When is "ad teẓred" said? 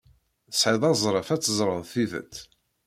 1.35-1.83